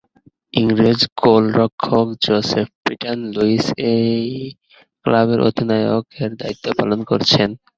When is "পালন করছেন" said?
6.79-7.49